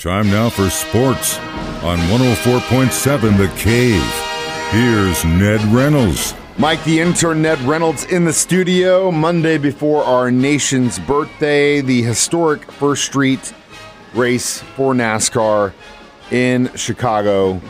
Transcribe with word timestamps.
Time 0.00 0.30
now 0.30 0.48
for 0.48 0.70
sports 0.70 1.38
on 1.84 1.98
104.7 2.08 3.36
The 3.36 3.48
Cave. 3.58 4.02
Here's 4.70 5.22
Ned 5.26 5.60
Reynolds. 5.74 6.34
Mike, 6.56 6.82
the 6.84 7.00
intern 7.00 7.42
Ned 7.42 7.60
Reynolds 7.60 8.04
in 8.04 8.24
the 8.24 8.32
studio. 8.32 9.10
Monday 9.10 9.58
before 9.58 10.02
our 10.04 10.30
nation's 10.30 10.98
birthday, 11.00 11.82
the 11.82 12.00
historic 12.00 12.72
First 12.72 13.04
Street 13.04 13.52
race 14.14 14.60
for 14.74 14.94
NASCAR 14.94 15.74
in 16.30 16.74
Chicago. 16.76 17.60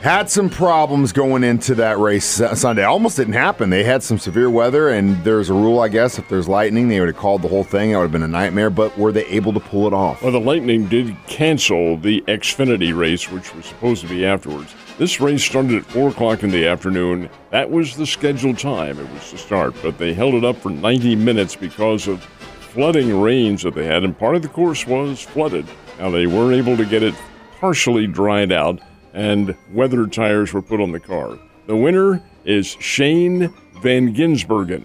Had 0.00 0.30
some 0.30 0.48
problems 0.48 1.10
going 1.10 1.42
into 1.42 1.74
that 1.74 1.98
race 1.98 2.24
Sunday. 2.24 2.84
Almost 2.84 3.16
didn't 3.16 3.32
happen. 3.32 3.68
They 3.68 3.82
had 3.82 4.00
some 4.00 4.16
severe 4.16 4.48
weather, 4.48 4.90
and 4.90 5.22
there's 5.24 5.50
a 5.50 5.54
rule, 5.54 5.80
I 5.80 5.88
guess, 5.88 6.20
if 6.20 6.28
there's 6.28 6.46
lightning, 6.46 6.86
they 6.86 7.00
would 7.00 7.08
have 7.08 7.16
called 7.16 7.42
the 7.42 7.48
whole 7.48 7.64
thing. 7.64 7.90
It 7.90 7.96
would 7.96 8.02
have 8.02 8.12
been 8.12 8.22
a 8.22 8.28
nightmare, 8.28 8.70
but 8.70 8.96
were 8.96 9.10
they 9.10 9.26
able 9.26 9.52
to 9.52 9.58
pull 9.58 9.88
it 9.88 9.92
off? 9.92 10.22
Well, 10.22 10.30
the 10.30 10.38
Lightning 10.38 10.86
did 10.86 11.16
cancel 11.26 11.96
the 11.96 12.22
Xfinity 12.28 12.96
race, 12.96 13.28
which 13.28 13.52
was 13.56 13.66
supposed 13.66 14.02
to 14.02 14.08
be 14.08 14.24
afterwards. 14.24 14.72
This 14.98 15.20
race 15.20 15.44
started 15.44 15.74
at 15.74 15.84
4 15.86 16.10
o'clock 16.10 16.44
in 16.44 16.50
the 16.50 16.68
afternoon. 16.68 17.28
That 17.50 17.68
was 17.68 17.96
the 17.96 18.06
scheduled 18.06 18.58
time 18.60 19.00
it 19.00 19.12
was 19.12 19.30
to 19.30 19.36
start, 19.36 19.74
but 19.82 19.98
they 19.98 20.14
held 20.14 20.34
it 20.34 20.44
up 20.44 20.58
for 20.58 20.70
90 20.70 21.16
minutes 21.16 21.56
because 21.56 22.06
of 22.06 22.22
flooding 22.22 23.20
rains 23.20 23.64
that 23.64 23.74
they 23.74 23.86
had, 23.86 24.04
and 24.04 24.16
part 24.16 24.36
of 24.36 24.42
the 24.42 24.48
course 24.48 24.86
was 24.86 25.20
flooded. 25.20 25.66
Now, 25.98 26.10
they 26.10 26.28
were 26.28 26.52
able 26.52 26.76
to 26.76 26.84
get 26.84 27.02
it 27.02 27.16
partially 27.58 28.06
dried 28.06 28.52
out 28.52 28.80
and 29.12 29.56
weather 29.72 30.06
tires 30.06 30.52
were 30.52 30.62
put 30.62 30.80
on 30.80 30.92
the 30.92 31.00
car. 31.00 31.38
The 31.66 31.76
winner 31.76 32.22
is 32.44 32.76
Shane 32.80 33.52
Van 33.82 34.14
Gisbergen. 34.14 34.84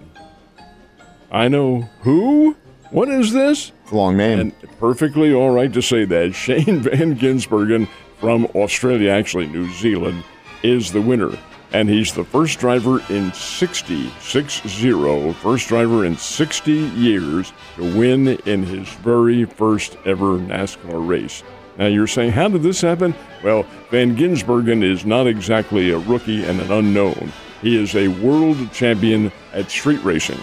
I 1.31 1.47
know 1.47 1.81
who? 2.01 2.55
What 2.91 3.09
is 3.09 3.33
this? 3.33 3.71
It's 3.83 3.91
a 3.91 3.95
long 3.95 4.17
name. 4.17 4.39
And 4.39 4.53
perfectly 4.79 5.33
all 5.33 5.49
right 5.49 5.73
to 5.73 5.81
say 5.81 6.05
that. 6.05 6.35
Shane 6.35 6.81
Van 6.81 7.17
Gisbergen 7.17 7.87
from 8.19 8.45
Australia, 8.55 9.11
actually 9.11 9.47
New 9.47 9.71
Zealand, 9.71 10.23
is 10.61 10.91
the 10.91 11.01
winner. 11.01 11.37
And 11.71 11.89
he's 11.89 12.13
the 12.13 12.23
first 12.23 12.59
driver 12.59 13.01
in 13.09 13.33
60, 13.33 14.07
6-0, 14.09 15.33
first 15.35 15.67
driver 15.67 16.05
in 16.05 16.15
60 16.15 16.71
years 16.71 17.51
to 17.77 17.97
win 17.97 18.27
in 18.45 18.61
his 18.61 18.87
very 18.95 19.45
first 19.45 19.97
ever 20.05 20.37
NASCAR 20.37 21.07
race. 21.07 21.41
Now 21.77 21.87
you're 21.87 22.07
saying, 22.07 22.31
how 22.31 22.49
did 22.49 22.63
this 22.63 22.81
happen? 22.81 23.15
Well, 23.43 23.65
Van 23.89 24.15
Gisbergen 24.15 24.83
is 24.83 25.05
not 25.05 25.27
exactly 25.27 25.91
a 25.91 25.97
rookie 25.97 26.43
and 26.43 26.59
an 26.61 26.71
unknown. 26.71 27.31
He 27.61 27.81
is 27.81 27.95
a 27.95 28.09
world 28.09 28.71
champion 28.71 29.31
at 29.53 29.71
street 29.71 30.03
racing. 30.03 30.39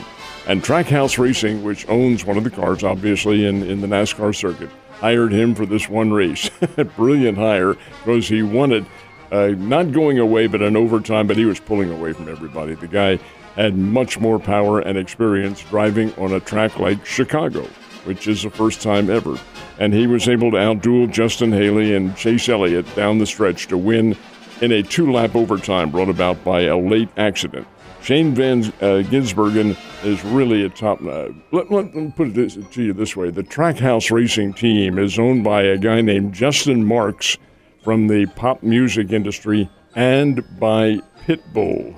And 0.46 0.62
Trackhouse 0.62 1.18
Racing, 1.18 1.62
which 1.62 1.88
owns 1.88 2.24
one 2.24 2.36
of 2.36 2.44
the 2.44 2.50
cars, 2.50 2.82
obviously, 2.82 3.46
in, 3.46 3.62
in 3.62 3.80
the 3.80 3.86
NASCAR 3.86 4.34
circuit, 4.34 4.70
hired 4.94 5.32
him 5.32 5.54
for 5.54 5.66
this 5.66 5.88
one 5.88 6.12
race. 6.12 6.50
Brilliant 6.96 7.38
hire 7.38 7.76
because 8.04 8.26
he 8.26 8.40
it, 8.40 8.84
uh, 9.30 9.48
not 9.58 9.92
going 9.92 10.18
away, 10.18 10.46
but 10.46 10.62
in 10.62 10.76
overtime, 10.76 11.26
but 11.26 11.36
he 11.36 11.44
was 11.44 11.60
pulling 11.60 11.92
away 11.92 12.12
from 12.14 12.28
everybody. 12.28 12.74
The 12.74 12.88
guy 12.88 13.18
had 13.54 13.76
much 13.76 14.18
more 14.18 14.40
power 14.40 14.80
and 14.80 14.98
experience 14.98 15.62
driving 15.64 16.12
on 16.14 16.32
a 16.32 16.40
track 16.40 16.78
like 16.78 17.04
Chicago, 17.04 17.62
which 18.04 18.26
is 18.26 18.42
the 18.42 18.50
first 18.50 18.80
time 18.80 19.10
ever 19.10 19.38
and 19.80 19.94
he 19.94 20.06
was 20.06 20.28
able 20.28 20.50
to 20.52 20.58
outduel 20.58 21.10
Justin 21.10 21.50
Haley 21.50 21.94
and 21.96 22.14
Chase 22.14 22.48
Elliott 22.48 22.94
down 22.94 23.18
the 23.18 23.26
stretch 23.26 23.66
to 23.68 23.78
win 23.78 24.16
in 24.60 24.70
a 24.70 24.82
two 24.82 25.10
lap 25.10 25.34
overtime 25.34 25.90
brought 25.90 26.10
about 26.10 26.44
by 26.44 26.62
a 26.62 26.76
late 26.76 27.08
accident. 27.16 27.66
Shane 28.02 28.34
Van 28.34 28.64
uh, 28.64 29.02
Gisbergen 29.02 29.76
is 30.04 30.24
really 30.24 30.64
a 30.64 30.68
top. 30.68 31.02
Uh, 31.02 31.28
let, 31.50 31.70
let, 31.70 31.94
me 31.94 32.12
put 32.14 32.36
it 32.36 32.72
to 32.72 32.82
you 32.82 32.92
this 32.92 33.16
way: 33.16 33.30
the 33.30 33.42
Trackhouse 33.42 34.10
Racing 34.10 34.54
team 34.54 34.98
is 34.98 35.18
owned 35.18 35.44
by 35.44 35.62
a 35.62 35.78
guy 35.78 36.00
named 36.00 36.34
Justin 36.34 36.84
Marks 36.84 37.36
from 37.82 38.06
the 38.06 38.26
pop 38.36 38.62
music 38.62 39.12
industry 39.12 39.68
and 39.94 40.44
by 40.58 40.98
Pitbull 41.26 41.94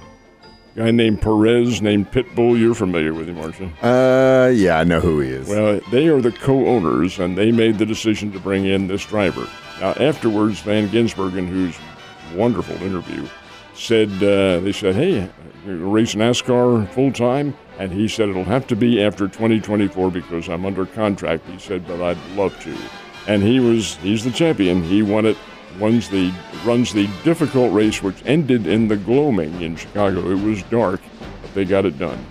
guy 0.75 0.91
named 0.91 1.21
Perez, 1.21 1.83
named 1.83 2.11
Pitbull. 2.11 2.59
You're 2.59 2.75
familiar 2.75 3.15
with 3.15 3.29
him, 3.29 3.39
aren't 3.39 3.61
you? 3.61 3.67
Uh, 3.83 4.49
yeah, 4.49 4.79
I 4.79 4.85
know 4.85 5.01
who 5.01 5.21
he 5.21 5.31
is. 5.31 5.49
Well, 5.49 5.81
they 5.91 6.09
are 6.09 6.21
the 6.21 6.33
co-owners, 6.33 7.19
and 7.19 7.37
they 7.37 7.53
made 7.53 7.79
the 7.79 7.87
decision 7.87 8.33
to 8.33 8.41
bring 8.41 8.65
in 8.65 8.87
this 8.87 9.05
driver. 9.05 9.49
Now, 9.81 9.91
afterwards, 9.93 10.61
Van 10.61 10.89
Gisbergen, 10.89 11.49
who's 11.49 11.77
wonderful 12.35 12.77
interview, 12.83 13.27
said 13.75 14.11
uh, 14.23 14.61
they 14.61 14.73
said, 14.73 14.95
"Hey, 14.95 15.29
race 15.65 16.15
NASCAR 16.15 16.89
full 16.91 17.13
time," 17.13 17.57
and 17.79 17.93
he 17.93 18.09
said 18.09 18.29
it'll 18.29 18.45
have 18.45 18.67
to 18.69 18.77
be 18.77 19.03
after 19.03 19.27
2024 19.29 20.11
because 20.11 20.49
I'm 20.49 20.65
under 20.65 20.87
contract. 20.87 21.47
He 21.49 21.59
said, 21.59 21.87
"But 21.87 22.03
I'd 22.03 22.37
love 22.37 22.59
to," 22.63 22.77
and 23.27 23.43
he 23.43 23.61
was 23.61 23.97
he's 23.97 24.25
the 24.25 24.31
champion. 24.31 24.83
He 24.83 25.03
won 25.03 25.27
it 25.27 25.37
runs 25.79 26.09
the 26.09 26.33
runs 26.65 26.93
the 26.93 27.09
difficult 27.25 27.73
race, 27.73 28.03
which 28.03 28.17
ended 28.25 28.67
in 28.67 28.89
the 28.89 28.97
gloaming 28.97 29.61
in 29.63 29.77
Chicago. 29.77 30.31
It 30.31 30.43
was 30.43 30.63
dark, 30.65 31.01
but 31.43 31.55
they 31.55 31.65
got 31.65 31.85
it 31.85 31.99
done. 31.99 32.25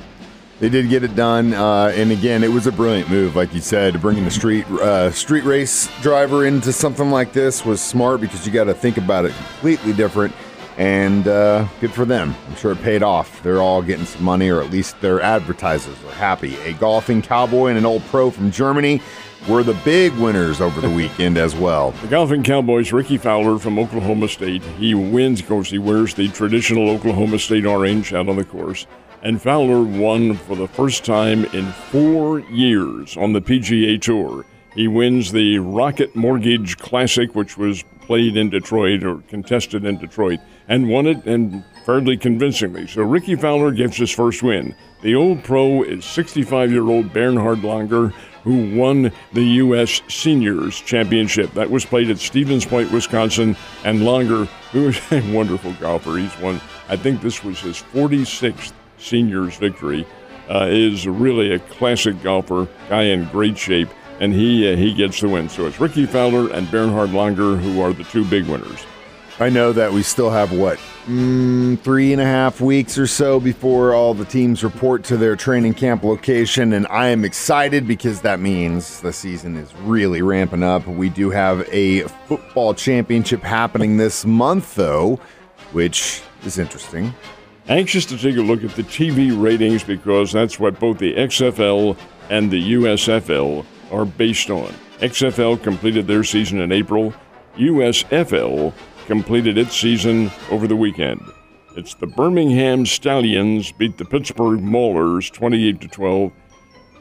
They 0.60 0.70
did 0.70 0.90
get 0.90 1.04
it 1.04 1.16
done, 1.16 1.54
uh, 1.56 1.92
and 1.96 2.12
again, 2.12 2.44
it 2.44 2.52
was 2.52 2.68
a 2.68 2.72
brilliant 2.72 3.10
move, 3.10 3.36
like 3.36 3.52
you 3.52 3.62
said, 3.62 4.00
bringing 4.00 4.26
the 4.26 4.32
street 4.32 4.68
uh, 4.68 5.10
street 5.10 5.44
race 5.44 5.90
driver 6.02 6.46
into 6.46 6.72
something 6.72 7.10
like 7.10 7.34
this 7.34 7.66
was 7.66 7.82
smart 7.82 8.22
because 8.22 8.46
you 8.46 8.54
got 8.54 8.66
to 8.66 8.74
think 8.76 8.98
about 8.98 9.26
it 9.26 9.34
completely 9.34 9.92
different. 9.92 10.36
And 10.78 11.28
uh, 11.28 11.68
good 11.80 11.92
for 11.92 12.06
them. 12.06 12.34
I'm 12.48 12.56
sure 12.56 12.72
it 12.72 12.82
paid 12.82 13.04
off. 13.04 13.44
They're 13.44 13.62
all 13.62 13.82
getting 13.82 14.06
some 14.06 14.24
money, 14.24 14.50
or 14.50 14.62
at 14.62 14.72
least 14.72 15.00
their 15.02 15.22
advertisers 15.22 15.98
are 16.06 16.14
happy. 16.14 16.56
A 16.62 16.74
golfing 16.74 17.22
cowboy 17.22 17.68
and 17.68 17.78
an 17.78 17.86
old 17.86 18.04
pro 18.06 18.32
from 18.32 18.52
Germany 18.52 19.02
were 19.48 19.64
the 19.64 19.74
big 19.86 20.14
winners 20.14 20.62
over 20.62 20.82
the 20.82 20.90
weekend 20.96 21.38
as 21.38 21.56
well. 21.56 21.92
The 21.92 22.08
Golfing 22.08 22.44
Cowboys, 22.44 22.92
Rickie 22.92 23.18
Fowler 23.18 23.58
from 23.58 23.80
Oklahoma 23.80 24.28
State, 24.28 24.64
he 24.78 24.94
wins, 24.94 25.42
of 25.42 25.48
course, 25.48 25.70
he 25.70 25.80
wears 25.80 26.14
the 26.14 26.28
traditional 26.30 26.90
Oklahoma 26.90 27.40
State 27.40 27.66
orange 27.66 28.14
out 28.14 28.30
on 28.30 28.36
the 28.36 28.46
course. 28.46 28.86
And 29.24 29.42
Fowler 29.42 29.84
won 29.84 30.36
for 30.36 30.56
the 30.56 30.68
first 30.68 31.06
time 31.06 31.46
in 31.46 31.72
four 31.72 32.40
years 32.40 33.18
on 33.18 33.34
the 33.34 33.42
PGA 33.42 34.02
Tour. 34.02 34.46
He 34.74 34.88
wins 34.88 35.32
the 35.32 35.60
Rocket 35.60 36.16
Mortgage 36.16 36.78
Classic, 36.78 37.36
which 37.36 37.58
was 37.58 37.84
played 38.02 38.36
in 38.38 38.50
Detroit 38.50 39.04
or 39.04 39.18
contested 39.28 39.86
in 39.86 39.98
Detroit, 39.98 40.40
and 40.68 40.90
won 40.90 41.08
it 41.08 41.26
and 41.26 41.64
fairly 41.86 42.18
convincingly. 42.18 42.88
So 42.88 43.02
Rickie 43.04 43.36
Fowler 43.36 43.72
gets 43.72 43.98
his 43.98 44.12
first 44.12 44.44
win. 44.44 44.76
The 45.02 45.16
old 45.16 45.44
pro 45.44 45.84
is 45.84 46.06
65 46.06 46.72
year 46.72 46.88
old 46.88 47.14
Bernhard 47.14 47.60
Langer, 47.60 48.14
who 48.44 48.76
won 48.76 49.12
the 49.34 49.44
U.S. 49.44 50.02
Seniors 50.08 50.80
Championship. 50.80 51.54
That 51.54 51.70
was 51.70 51.86
played 51.86 52.10
at 52.10 52.20
Stevens 52.20 52.66
Point, 52.66 52.92
Wisconsin. 52.92 53.56
And 53.84 54.00
Langer, 54.00 54.48
who 54.72 54.90
is 54.90 55.00
a 55.12 55.34
wonderful 55.34 55.74
golfer, 55.74 56.18
he's 56.18 56.38
won, 56.40 56.62
I 56.90 56.96
think 56.96 57.22
this 57.22 57.44
was 57.44 57.60
his 57.60 57.78
46th 57.94 58.74
Seniors 58.98 59.58
victory, 59.58 60.06
uh, 60.50 60.68
is 60.70 61.08
really 61.08 61.54
a 61.54 61.60
classic 61.60 62.22
golfer, 62.22 62.68
guy 62.90 63.04
in 63.04 63.26
great 63.30 63.58
shape. 63.58 63.90
And 64.22 64.34
he, 64.34 64.72
uh, 64.72 64.78
he 64.78 64.94
gets 64.94 65.20
the 65.20 65.28
win. 65.28 65.50
So 65.50 65.66
it's 65.66 65.80
Rickie 65.80 66.06
Fowler 66.06 66.50
and 66.54 66.72
Bernhard 66.72 67.10
Langer 67.10 67.60
who 67.60 67.82
are 67.82 67.92
the 67.92 68.06
two 68.06 68.24
big 68.24 68.46
winners. 68.46 68.86
I 69.42 69.50
know 69.50 69.74
that 69.74 69.92
we 69.92 70.04
still 70.04 70.30
have 70.30 70.52
what 70.52 70.78
mm, 71.08 71.80
three 71.80 72.14
and 72.14 72.22
a 72.22 72.26
half 72.26 72.62
weeks 72.62 72.98
or 72.98 73.08
so 73.08 73.40
before 73.40 73.96
all 73.96 74.14
the 74.14 74.26
teams 74.26 74.64
report 74.64 75.04
to 75.06 75.18
their 75.18 75.36
training 75.36 75.74
camp 75.74 76.04
location, 76.04 76.74
and 76.74 76.86
I 76.88 77.08
am 77.08 77.26
excited 77.26 77.88
because 77.88 78.22
that 78.22 78.40
means 78.40 79.02
the 79.02 79.12
season 79.12 79.58
is 79.58 79.74
really 79.78 80.22
ramping 80.22 80.62
up. 80.62 80.86
We 80.86 81.10
do 81.10 81.32
have 81.32 81.68
a 81.72 82.02
football 82.28 82.76
championship 82.76 83.42
happening 83.42 83.98
this 83.98 84.26
month, 84.26 84.76
though, 84.76 85.20
which 85.72 86.22
is 86.46 86.60
interesting. 86.60 87.14
Anxious 87.68 88.06
to 88.06 88.18
take 88.18 88.38
a 88.38 88.42
look 88.42 88.64
at 88.64 88.76
the 88.76 88.84
TV 88.84 89.32
ratings 89.42 89.84
because 89.84 90.32
that's 90.32 90.60
what 90.60 90.80
both 90.80 91.00
the 91.00 91.16
XFL 91.16 91.98
and 92.30 92.52
the 92.52 92.74
USFL 92.74 93.66
are 93.92 94.06
based 94.06 94.50
on. 94.50 94.74
XFL 95.00 95.62
completed 95.62 96.08
their 96.08 96.24
season 96.24 96.62
in 96.62 96.72
April. 96.72 97.14
USFL 97.58 98.74
completed 99.06 99.58
its 99.58 99.76
season 99.76 100.32
over 100.50 100.68
the 100.68 100.76
weekend. 100.76 101.22
It's 101.76 101.94
the 101.94 102.08
Birmingham 102.08 102.86
Stallions 102.86 103.72
beat 103.72 103.98
the 103.98 104.06
Pittsburgh 104.06 104.60
Maulers 104.60 105.32
28 105.32 105.82
to 105.82 105.88
12. 105.88 106.32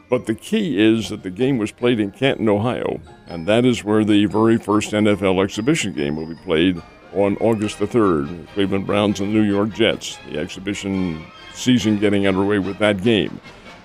But 0.09 0.27
the 0.27 0.35
key 0.35 0.81
is 0.81 1.09
that 1.11 1.23
the 1.23 1.31
game 1.31 1.59
was 1.59 1.71
played 1.71 2.01
in 2.01 2.11
Canton, 2.11 2.49
Ohio, 2.49 3.01
and 3.27 3.47
that 3.47 3.65
is 3.65 3.85
where 3.85 4.05
the 4.05 4.27
very 4.27 4.59
first 4.59 4.91
NFL 4.91 5.43
exhibition 5.43 5.93
game 5.93 6.17
will 6.17 6.27
be 6.27 6.35
played 6.35 6.83
on 7.15 7.37
August 7.37 7.79
the 7.79 7.87
3rd. 7.87 8.49
Cleveland 8.49 8.87
Browns 8.87 9.21
and 9.21 9.33
New 9.33 9.43
York 9.43 9.71
Jets. 9.71 10.19
The 10.29 10.39
exhibition 10.39 11.25
season 11.55 11.99
getting 11.99 12.27
underway 12.27 12.59
with 12.59 12.79
that 12.79 13.03
game. 13.03 13.41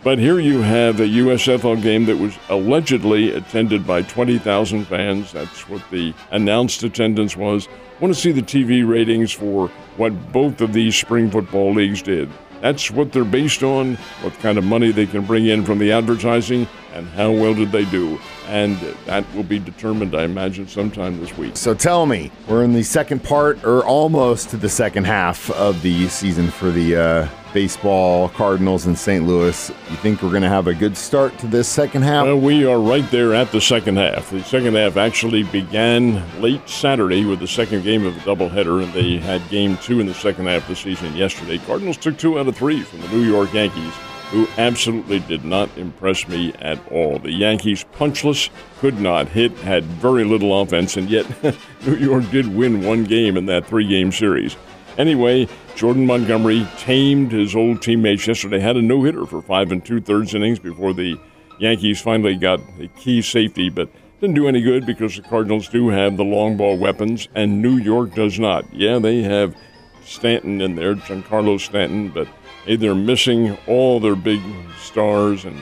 But 0.06 0.20
here 0.20 0.40
you 0.40 0.62
have 0.62 1.00
a 1.00 1.08
USFL 1.08 1.82
game 1.82 2.06
that 2.06 2.18
was 2.18 2.38
allegedly 2.50 3.32
attended 3.32 3.88
by 3.88 4.04
20,000 4.04 4.86
fans. 4.86 5.32
That's 5.32 5.68
what 5.68 5.82
the 5.90 6.14
announced 6.30 6.84
attendance 6.84 7.36
was. 7.36 7.68
I 7.68 8.02
want 8.04 8.14
to 8.14 8.22
see 8.22 8.32
the 8.32 8.44
TV 8.44 8.88
ratings 8.88 9.32
for 9.32 9.70
what 9.98 10.32
both 10.32 10.62
of 10.62 10.74
these 10.74 10.96
spring 10.96 11.32
football 11.32 11.74
leagues 11.74 12.04
did. 12.04 12.30
That's 12.62 12.92
what 12.92 13.14
they're 13.14 13.24
based 13.24 13.64
on, 13.64 13.96
what 14.22 14.38
kind 14.42 14.60
of 14.60 14.64
money 14.64 14.92
they 14.92 15.08
can 15.08 15.26
bring 15.26 15.48
in 15.48 15.66
from 15.66 15.80
the 15.80 15.92
advertising, 15.92 16.68
and 16.94 17.08
how 17.08 17.32
well 17.32 17.56
did 17.56 17.72
they 17.72 17.86
do. 17.86 18.20
And 18.46 18.78
that 19.08 19.26
will 19.34 19.42
be 19.42 19.58
determined, 19.58 20.14
I 20.14 20.26
imagine, 20.26 20.68
sometime 20.68 21.20
this 21.20 21.36
week. 21.36 21.58
So 21.58 21.74
tell 21.74 22.06
me, 22.06 22.32
we're 22.48 22.64
in 22.64 22.74
the 22.74 22.84
second 22.84 23.24
part, 23.24 23.64
or 23.66 23.84
almost 23.84 24.52
to 24.52 24.58
the 24.58 24.70
second 24.70 25.06
half 25.06 25.50
of 25.50 25.82
the 25.82 26.08
season 26.10 26.52
for 26.52 26.70
the 26.70 26.96
uh, 26.96 27.28
baseball 27.56 28.28
Cardinals 28.28 28.86
in 28.86 28.98
St. 28.98 29.26
Louis. 29.26 29.70
You 29.70 29.96
think 29.96 30.22
we're 30.22 30.30
going 30.30 30.42
to 30.42 30.50
have 30.50 30.68
a 30.68 30.74
good 30.74 30.98
start 30.98 31.40
to 31.40 31.48
this 31.48 31.70
second 31.70 32.02
half? 32.02 32.26
Well, 32.26 32.38
we 32.38 32.66
are 32.66 32.78
right 32.78 33.10
there 33.12 33.34
at 33.34 33.54
the 33.54 33.62
second 33.62 33.96
half. 33.96 34.30
The 34.30 34.44
second 34.44 34.76
half 34.76 34.98
actually 34.98 35.44
began 35.44 36.22
late 36.42 36.68
Saturday 36.68 37.24
with 37.24 37.40
the 37.40 37.48
second 37.48 37.86
game 37.86 38.06
of 38.06 38.14
the 38.14 38.20
doubleheader, 38.20 38.84
and 38.84 38.92
they 38.92 39.20
had 39.20 39.48
game 39.48 39.78
two 39.78 40.02
in 40.02 40.06
the 40.06 40.14
second 40.14 40.48
half 40.48 40.64
of 40.64 40.68
the 40.68 40.76
season 40.76 41.16
yesterday. 41.16 41.58
Cardinals 41.60 41.96
took 41.96 42.18
two 42.18 42.38
out 42.38 42.46
of 42.50 42.58
three 42.58 42.82
from 42.82 43.00
the 43.00 43.08
New 43.08 43.24
York 43.24 43.54
Yankees 43.54 43.94
who 44.32 44.50
absolutely 44.58 45.20
did 45.20 45.46
not 45.46 45.70
impress 45.78 46.28
me 46.28 46.52
at 46.60 46.78
all. 46.92 47.20
The 47.20 47.32
Yankees, 47.32 47.86
punchless, 47.94 48.50
could 48.80 49.00
not 49.00 49.30
hit, 49.30 49.54
had 49.60 49.86
very 49.86 50.26
little 50.26 50.62
offense, 50.62 50.98
and 50.98 51.10
yet 51.10 51.26
New 51.86 51.96
York 51.96 52.30
did 52.32 52.54
win 52.54 52.84
one 52.84 53.06
game 53.06 53.38
in 53.38 53.46
that 53.46 53.66
three 53.66 53.88
game 53.88 54.12
series. 54.12 54.58
Anyway, 54.98 55.48
Jordan 55.76 56.06
Montgomery 56.06 56.66
tamed 56.78 57.34
his 57.34 57.54
old 57.54 57.82
teammates 57.82 58.26
yesterday, 58.26 58.60
had 58.60 58.78
a 58.78 58.82
no 58.82 59.04
hitter 59.04 59.26
for 59.26 59.42
five 59.42 59.74
and 59.74 59.86
two 59.86 60.00
thirds 60.00 60.34
innings 60.34 60.58
before 60.58 60.94
the 60.94 61.20
Yankees 61.60 62.00
finally 62.02 62.36
got 62.36 62.62
a 62.80 62.88
key 62.88 63.22
safety, 63.22 63.70
but 63.70 63.90
didn't 64.22 64.36
do 64.36 64.48
any 64.48 64.62
good 64.62 64.86
because 64.86 65.18
the 65.18 65.22
Cardinals 65.22 65.68
do 65.68 65.90
have 65.90 66.16
the 66.16 66.24
long 66.24 66.56
ball 66.56 66.78
weapons 66.78 67.28
and 67.36 67.62
New 67.62 67.76
York 67.78 68.14
does 68.16 68.40
not. 68.40 68.74
Yeah, 68.74 69.00
they 69.00 69.22
have 69.24 69.54
Stanton 70.06 70.62
in 70.62 70.76
there, 70.76 70.96
Giancarlo 70.96 71.60
Stanton, 71.60 72.10
but 72.10 72.28
hey, 72.66 72.78
they're 72.78 72.96
missing 72.96 73.58
all 73.68 74.00
their 74.00 74.16
big 74.16 74.42
stars 74.80 75.44
and 75.44 75.62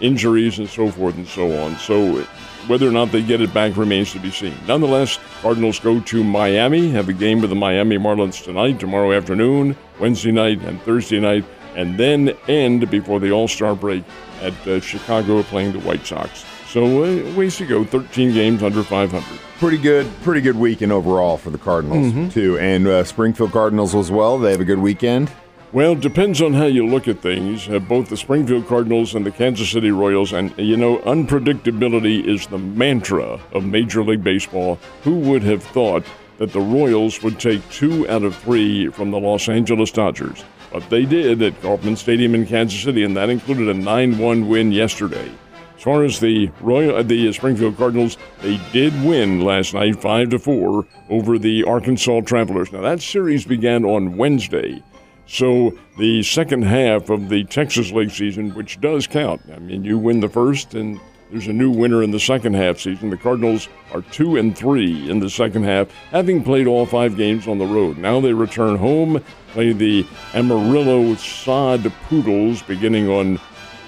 injuries 0.00 0.58
and 0.58 0.68
so 0.68 0.90
forth 0.90 1.14
and 1.16 1.28
so 1.28 1.56
on. 1.62 1.76
So 1.76 2.26
whether 2.68 2.88
or 2.88 2.92
not 2.92 3.12
they 3.12 3.22
get 3.22 3.40
it 3.40 3.52
back 3.52 3.76
remains 3.76 4.12
to 4.12 4.18
be 4.18 4.30
seen. 4.30 4.54
Nonetheless, 4.66 5.18
Cardinals 5.40 5.78
go 5.78 6.00
to 6.00 6.24
Miami, 6.24 6.90
have 6.90 7.08
a 7.08 7.12
game 7.12 7.40
with 7.40 7.50
the 7.50 7.56
Miami 7.56 7.98
Marlins 7.98 8.42
tonight, 8.42 8.78
tomorrow 8.80 9.12
afternoon, 9.12 9.76
Wednesday 9.98 10.32
night, 10.32 10.60
and 10.62 10.80
Thursday 10.82 11.20
night, 11.20 11.44
and 11.74 11.98
then 11.98 12.30
end 12.48 12.90
before 12.90 13.20
the 13.20 13.30
All 13.30 13.48
Star 13.48 13.74
break 13.74 14.04
at 14.40 14.54
uh, 14.66 14.80
Chicago 14.80 15.42
playing 15.42 15.72
the 15.72 15.80
White 15.80 16.06
Sox. 16.06 16.44
So 16.68 17.04
uh, 17.04 17.34
ways 17.34 17.56
to 17.58 17.66
go. 17.66 17.84
13 17.84 18.32
games 18.32 18.62
under 18.62 18.82
500. 18.82 19.22
Pretty 19.58 19.78
good, 19.78 20.10
pretty 20.22 20.40
good 20.40 20.56
weekend 20.56 20.90
overall 20.90 21.36
for 21.36 21.50
the 21.50 21.58
Cardinals 21.58 22.06
mm-hmm. 22.06 22.28
too, 22.30 22.58
and 22.58 22.86
uh, 22.86 23.04
Springfield 23.04 23.52
Cardinals 23.52 23.94
as 23.94 24.10
well. 24.10 24.38
They 24.38 24.50
have 24.52 24.60
a 24.60 24.64
good 24.64 24.78
weekend. 24.78 25.30
Well, 25.72 25.94
depends 25.94 26.42
on 26.42 26.52
how 26.52 26.66
you 26.66 26.86
look 26.86 27.08
at 27.08 27.20
things. 27.20 27.66
Uh, 27.66 27.78
both 27.78 28.10
the 28.10 28.16
Springfield 28.18 28.66
Cardinals 28.66 29.14
and 29.14 29.24
the 29.24 29.30
Kansas 29.30 29.70
City 29.70 29.90
Royals, 29.90 30.34
and 30.34 30.52
you 30.58 30.76
know, 30.76 30.98
unpredictability 30.98 32.22
is 32.26 32.46
the 32.46 32.58
mantra 32.58 33.40
of 33.52 33.64
Major 33.64 34.04
League 34.04 34.22
Baseball. 34.22 34.78
Who 35.02 35.20
would 35.20 35.42
have 35.44 35.62
thought 35.62 36.04
that 36.36 36.52
the 36.52 36.60
Royals 36.60 37.22
would 37.22 37.40
take 37.40 37.66
two 37.70 38.06
out 38.10 38.22
of 38.22 38.36
three 38.36 38.88
from 38.88 39.10
the 39.10 39.18
Los 39.18 39.48
Angeles 39.48 39.90
Dodgers? 39.90 40.44
But 40.70 40.90
they 40.90 41.06
did 41.06 41.40
at 41.40 41.58
Kauffman 41.62 41.96
Stadium 41.96 42.34
in 42.34 42.44
Kansas 42.44 42.82
City, 42.82 43.02
and 43.02 43.16
that 43.16 43.30
included 43.30 43.70
a 43.70 43.74
9 43.74 44.18
1 44.18 44.48
win 44.48 44.72
yesterday. 44.72 45.32
As 45.74 45.82
far 45.82 46.04
as 46.04 46.20
the 46.20 46.50
Royal, 46.60 46.96
uh, 46.96 47.02
the 47.02 47.32
Springfield 47.32 47.78
Cardinals, 47.78 48.18
they 48.42 48.60
did 48.72 48.92
win 49.02 49.40
last 49.40 49.72
night, 49.72 50.02
five 50.02 50.28
to 50.30 50.38
four, 50.38 50.86
over 51.08 51.38
the 51.38 51.64
Arkansas 51.64 52.20
Travelers. 52.20 52.70
Now 52.72 52.82
that 52.82 53.00
series 53.00 53.46
began 53.46 53.86
on 53.86 54.18
Wednesday. 54.18 54.82
So 55.32 55.72
the 55.98 56.22
second 56.24 56.64
half 56.64 57.08
of 57.08 57.30
the 57.30 57.44
Texas 57.44 57.90
League 57.90 58.10
season, 58.10 58.52
which 58.52 58.78
does 58.82 59.06
count, 59.06 59.40
I 59.50 59.60
mean, 59.60 59.82
you 59.82 59.96
win 59.96 60.20
the 60.20 60.28
first, 60.28 60.74
and 60.74 61.00
there's 61.30 61.46
a 61.46 61.54
new 61.54 61.70
winner 61.70 62.02
in 62.02 62.10
the 62.10 62.20
second 62.20 62.52
half 62.52 62.78
season. 62.78 63.08
The 63.08 63.16
Cardinals 63.16 63.66
are 63.94 64.02
two 64.02 64.36
and 64.36 64.54
three 64.54 65.10
in 65.10 65.20
the 65.20 65.30
second 65.30 65.62
half, 65.62 65.90
having 66.10 66.44
played 66.44 66.66
all 66.66 66.84
five 66.84 67.16
games 67.16 67.48
on 67.48 67.56
the 67.56 67.64
road. 67.64 67.96
Now 67.96 68.20
they 68.20 68.34
return 68.34 68.76
home, 68.76 69.24
play 69.52 69.72
the 69.72 70.06
Amarillo 70.34 71.14
Sod 71.14 71.90
Poodles 72.10 72.62
beginning 72.64 73.08
on 73.08 73.40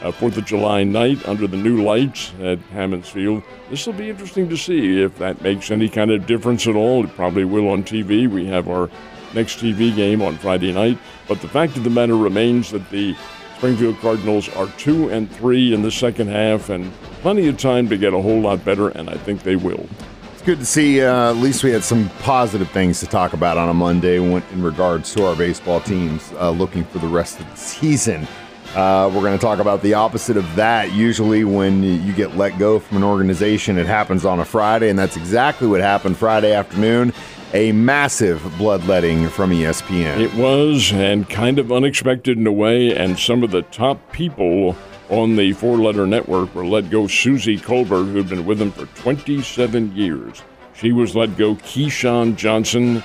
uh, 0.02 0.12
Fourth 0.12 0.38
of 0.38 0.46
July 0.46 0.82
night 0.82 1.28
under 1.28 1.46
the 1.46 1.58
new 1.58 1.82
lights 1.82 2.32
at 2.40 2.58
Hammons 2.72 3.10
Field. 3.10 3.42
This 3.68 3.86
will 3.86 3.92
be 3.92 4.08
interesting 4.08 4.48
to 4.48 4.56
see 4.56 5.02
if 5.02 5.18
that 5.18 5.42
makes 5.42 5.70
any 5.70 5.90
kind 5.90 6.10
of 6.10 6.26
difference 6.26 6.66
at 6.66 6.74
all. 6.74 7.04
It 7.04 7.14
probably 7.14 7.44
will 7.44 7.68
on 7.68 7.84
TV. 7.84 8.30
We 8.30 8.46
have 8.46 8.66
our 8.70 8.88
next 9.34 9.58
TV 9.58 9.94
game 9.94 10.22
on 10.22 10.36
Friday 10.38 10.72
night. 10.72 10.98
But 11.28 11.40
the 11.40 11.48
fact 11.48 11.76
of 11.76 11.84
the 11.84 11.90
matter 11.90 12.16
remains 12.16 12.70
that 12.70 12.88
the 12.90 13.16
Springfield 13.56 13.98
Cardinals 14.00 14.48
are 14.50 14.66
two 14.78 15.08
and 15.08 15.30
three 15.30 15.72
in 15.72 15.82
the 15.82 15.90
second 15.90 16.28
half, 16.28 16.68
and 16.68 16.92
plenty 17.22 17.48
of 17.48 17.56
time 17.56 17.88
to 17.88 17.96
get 17.96 18.12
a 18.12 18.20
whole 18.20 18.40
lot 18.40 18.64
better, 18.64 18.88
and 18.90 19.08
I 19.08 19.14
think 19.14 19.42
they 19.42 19.56
will. 19.56 19.88
It's 20.32 20.42
good 20.42 20.58
to 20.58 20.66
see. 20.66 21.00
Uh, 21.00 21.30
at 21.30 21.36
least 21.36 21.64
we 21.64 21.70
had 21.70 21.84
some 21.84 22.10
positive 22.20 22.70
things 22.70 23.00
to 23.00 23.06
talk 23.06 23.32
about 23.32 23.56
on 23.56 23.68
a 23.68 23.74
Monday 23.74 24.16
in 24.16 24.62
regards 24.62 25.14
to 25.14 25.24
our 25.24 25.34
baseball 25.34 25.80
teams 25.80 26.32
uh, 26.32 26.50
looking 26.50 26.84
for 26.84 26.98
the 26.98 27.06
rest 27.06 27.40
of 27.40 27.48
the 27.50 27.56
season. 27.56 28.26
Uh, 28.74 29.08
we're 29.14 29.20
going 29.20 29.38
to 29.38 29.42
talk 29.42 29.60
about 29.60 29.80
the 29.82 29.94
opposite 29.94 30.36
of 30.36 30.56
that. 30.56 30.92
Usually, 30.92 31.44
when 31.44 31.82
you 31.82 32.12
get 32.12 32.36
let 32.36 32.58
go 32.58 32.80
from 32.80 32.96
an 32.96 33.04
organization, 33.04 33.78
it 33.78 33.86
happens 33.86 34.24
on 34.24 34.40
a 34.40 34.44
Friday, 34.44 34.90
and 34.90 34.98
that's 34.98 35.16
exactly 35.16 35.68
what 35.68 35.80
happened 35.80 36.16
Friday 36.16 36.52
afternoon 36.52 37.12
a 37.52 37.72
massive 37.72 38.42
bloodletting 38.58 39.28
from 39.28 39.50
ESPN. 39.50 40.18
It 40.18 40.34
was, 40.34 40.92
and 40.92 41.28
kind 41.28 41.58
of 41.58 41.70
unexpected 41.70 42.38
in 42.38 42.46
a 42.46 42.52
way, 42.52 42.96
and 42.96 43.18
some 43.18 43.42
of 43.42 43.50
the 43.50 43.62
top 43.62 44.12
people 44.12 44.76
on 45.10 45.36
the 45.36 45.52
four 45.52 45.76
letter 45.76 46.06
network 46.06 46.54
were 46.54 46.64
let 46.64 46.90
go. 46.90 47.06
Suzy 47.06 47.58
Kolber, 47.58 48.10
who 48.10 48.16
had 48.16 48.28
been 48.28 48.46
with 48.46 48.58
them 48.58 48.72
for 48.72 48.86
27 49.00 49.94
years. 49.94 50.42
She 50.74 50.92
was 50.92 51.14
let 51.14 51.36
go. 51.36 51.54
Keyshawn 51.56 52.36
Johnson, 52.36 53.02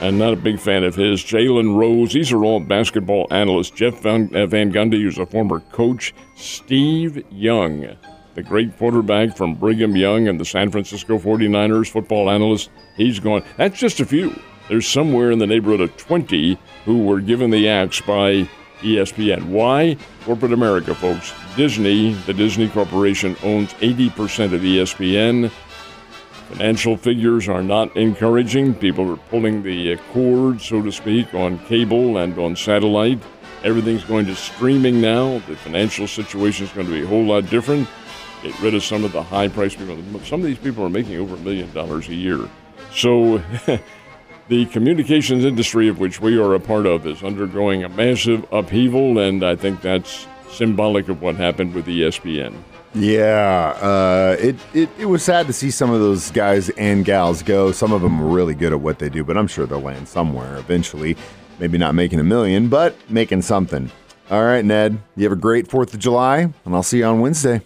and 0.00 0.18
not 0.18 0.32
a 0.32 0.36
big 0.36 0.58
fan 0.58 0.84
of 0.84 0.94
his. 0.94 1.22
Jalen 1.22 1.76
Rose, 1.76 2.12
these 2.12 2.32
are 2.32 2.44
all 2.44 2.60
basketball 2.60 3.26
analysts. 3.30 3.70
Jeff 3.70 4.00
Van, 4.02 4.34
uh, 4.34 4.46
Van 4.46 4.72
Gundy, 4.72 5.02
who's 5.02 5.18
a 5.18 5.26
former 5.26 5.60
coach. 5.72 6.14
Steve 6.36 7.22
Young, 7.30 7.96
the 8.34 8.42
great 8.42 8.76
quarterback 8.76 9.36
from 9.36 9.54
Brigham 9.54 9.96
Young 9.96 10.28
and 10.28 10.38
the 10.38 10.44
San 10.44 10.70
Francisco 10.70 11.18
49ers 11.18 11.90
football 11.90 12.30
analyst. 12.30 12.70
He's 12.96 13.18
gone. 13.18 13.42
That's 13.56 13.78
just 13.78 14.00
a 14.00 14.06
few. 14.06 14.38
There's 14.68 14.86
somewhere 14.86 15.30
in 15.30 15.38
the 15.38 15.46
neighborhood 15.46 15.80
of 15.80 15.96
20 15.96 16.58
who 16.84 17.04
were 17.04 17.20
given 17.20 17.50
the 17.50 17.68
axe 17.68 18.00
by 18.00 18.48
ESPN. 18.80 19.46
Why? 19.46 19.96
Corporate 20.24 20.52
America, 20.52 20.94
folks. 20.94 21.32
Disney, 21.56 22.14
the 22.26 22.32
Disney 22.32 22.68
Corporation, 22.68 23.36
owns 23.42 23.74
80% 23.74 24.52
of 24.52 24.60
ESPN. 24.60 25.50
Financial 26.50 26.96
figures 26.96 27.48
are 27.48 27.62
not 27.62 27.96
encouraging. 27.96 28.74
People 28.74 29.12
are 29.12 29.16
pulling 29.16 29.62
the 29.62 29.94
uh, 29.94 29.96
cord, 30.12 30.60
so 30.60 30.82
to 30.82 30.90
speak, 30.90 31.34
on 31.34 31.58
cable 31.66 32.18
and 32.18 32.38
on 32.38 32.56
satellite. 32.56 33.20
Everything's 33.62 34.04
going 34.04 34.26
to 34.26 34.34
streaming 34.34 35.00
now. 35.00 35.38
The 35.46 35.56
financial 35.56 36.06
situation 36.06 36.66
is 36.66 36.72
going 36.72 36.86
to 36.86 36.92
be 36.92 37.02
a 37.02 37.06
whole 37.06 37.24
lot 37.24 37.48
different 37.50 37.88
get 38.42 38.58
rid 38.60 38.74
of 38.74 38.82
some 38.82 39.04
of 39.04 39.12
the 39.12 39.22
high 39.22 39.48
price 39.48 39.74
people. 39.74 39.96
Some 40.24 40.40
of 40.40 40.46
these 40.46 40.58
people 40.58 40.84
are 40.84 40.90
making 40.90 41.16
over 41.18 41.34
a 41.34 41.38
million 41.38 41.72
dollars 41.72 42.08
a 42.08 42.14
year. 42.14 42.48
So 42.92 43.42
the 44.48 44.66
communications 44.66 45.44
industry 45.44 45.88
of 45.88 45.98
which 45.98 46.20
we 46.20 46.38
are 46.38 46.54
a 46.54 46.60
part 46.60 46.86
of 46.86 47.06
is 47.06 47.22
undergoing 47.22 47.84
a 47.84 47.88
massive 47.88 48.44
upheaval, 48.52 49.18
and 49.18 49.44
I 49.44 49.56
think 49.56 49.80
that's 49.80 50.26
symbolic 50.50 51.08
of 51.08 51.22
what 51.22 51.36
happened 51.36 51.74
with 51.74 51.86
ESPN. 51.86 52.54
Yeah, 52.92 53.76
uh, 53.80 54.36
it, 54.40 54.56
it 54.74 54.88
it 54.98 55.06
was 55.06 55.22
sad 55.22 55.46
to 55.46 55.52
see 55.52 55.70
some 55.70 55.92
of 55.92 56.00
those 56.00 56.32
guys 56.32 56.70
and 56.70 57.04
gals 57.04 57.42
go. 57.42 57.70
Some 57.70 57.92
of 57.92 58.02
them 58.02 58.18
were 58.18 58.34
really 58.34 58.54
good 58.54 58.72
at 58.72 58.80
what 58.80 58.98
they 58.98 59.08
do, 59.08 59.22
but 59.22 59.36
I'm 59.36 59.46
sure 59.46 59.64
they'll 59.64 59.80
land 59.80 60.08
somewhere 60.08 60.56
eventually. 60.56 61.16
Maybe 61.60 61.78
not 61.78 61.94
making 61.94 62.18
a 62.18 62.24
million, 62.24 62.68
but 62.68 62.96
making 63.08 63.42
something. 63.42 63.92
All 64.28 64.44
right, 64.44 64.64
Ned, 64.64 64.98
you 65.14 65.24
have 65.24 65.32
a 65.32 65.40
great 65.40 65.68
4th 65.68 65.92
of 65.92 66.00
July, 66.00 66.38
and 66.64 66.74
I'll 66.74 66.82
see 66.82 66.98
you 66.98 67.04
on 67.04 67.20
Wednesday. 67.20 67.62